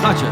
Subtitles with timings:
[0.00, 0.26] znacie.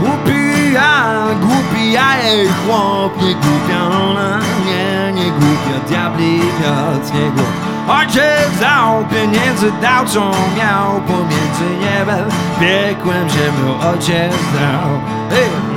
[0.00, 7.30] Głupi ja, głupi ja, ej chłop, nie głupia ona, nie, nie głupia, diabli wiatr, nie
[7.30, 7.72] głupia.
[7.88, 12.28] Ojciec dał pieniędzy, dał co miał pomiędzy niebem,
[12.60, 15.71] piekłem ziemią, ojciec dał.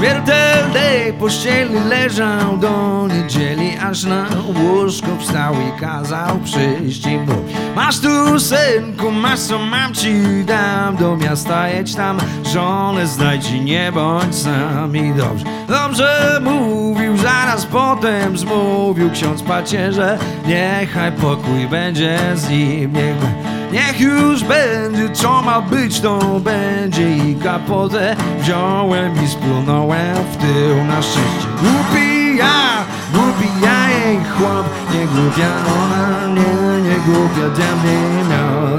[0.00, 7.98] Śmiertelnej pościeli leżał do niedzieli Aż na łóżko wstał i kazał przyjść i mówić Masz
[8.00, 10.96] tu synku, masz co mam ci dam.
[10.96, 12.18] Do miasta jedź tam,
[12.52, 20.18] żonę znajdź i nie bądź sam I dobrze, dobrze mówił Zaraz potem zmówił ksiądz pacierze
[20.46, 27.16] Niechaj pokój będzie z nim Niech, niech już będzie, co ma być to będzie.
[27.16, 31.48] I kapotę wziąłem i splunąłem w tył na szczęście.
[31.60, 34.66] Głupi ja, głupi ja, jej chłop.
[34.94, 35.48] Nie głupia
[35.82, 38.78] ona, nie, nie głupia dla mnie no.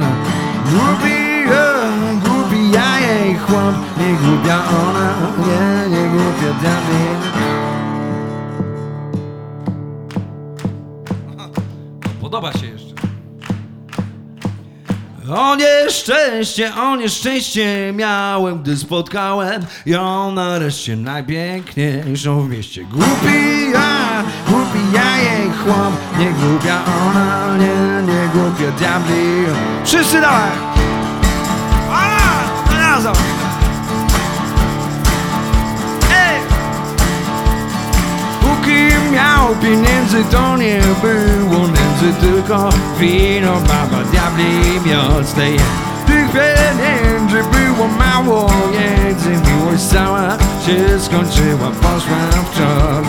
[0.71, 1.73] Głupi ja,
[2.25, 3.75] głupi ja, jej chłop.
[3.97, 7.41] Nie głupia ona, nie, nie głupia dla mnie
[12.21, 13.10] Podoba się jeszcze.
[15.29, 22.83] O nieszczęście, o nieszczęście miałem, gdy spotkałem ją nareszcie najpiękniejszą w mieście.
[22.83, 29.45] Głupi ja, głupi ja jej chłop, nie głupia ona, nie, nie głupia diabli.
[29.85, 30.51] Wszyscy dawaj!
[31.91, 32.19] A,
[32.77, 33.13] razem!
[36.13, 36.39] Ej!
[38.41, 41.40] Póki miał pieniędzy, to nie było
[42.01, 42.69] nędzy, tylko
[42.99, 45.57] wino, baba, diabli, miód tej
[46.07, 50.31] Tych pieniędzy było mało, między miłość cała
[50.65, 52.17] się skończyła, poszła
[52.51, 53.03] w czor.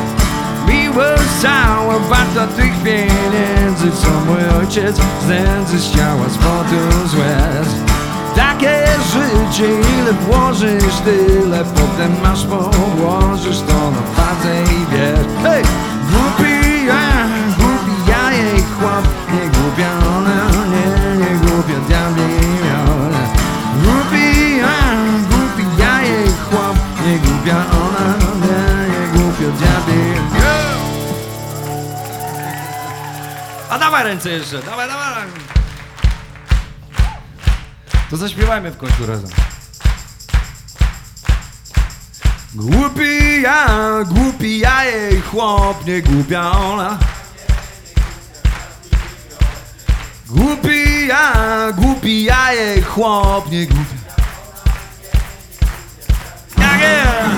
[0.69, 7.69] Miłość cała warta tych pieniędzy, co mój ojciec z nędzy z potu z łez.
[8.37, 15.92] Takie życie, ile włożysz, tyle potem masz położysz to na wadze i wiesz Hej!
[33.73, 35.29] A dawaj ręce jeszcze, dawaj, dawaj.
[38.11, 39.31] To zaśpiewajmy w końcu razem.
[42.55, 43.69] Głupi ja,
[44.05, 46.99] głupi ja, jej chłop, nie głupia ona.
[50.29, 51.33] Głupi ja,
[51.73, 53.97] głupi ja, jej chłop, nie głupia.
[56.57, 57.32] Tak jest!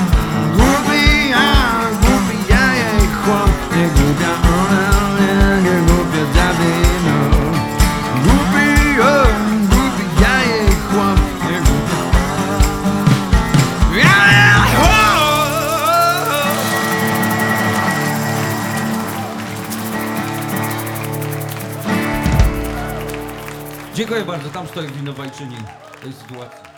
[23.94, 25.56] Dziękuję bardzo, tam stoi winowajczyni
[26.02, 26.73] tej sytuacji.